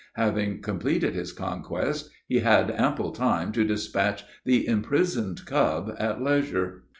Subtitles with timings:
[0.15, 6.85] Having completed his conquest, he had ample time to dispatch the imprisoned cub at leisure."